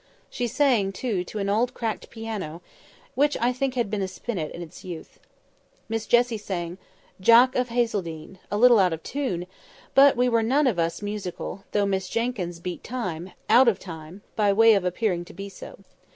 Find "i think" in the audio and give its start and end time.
3.39-3.75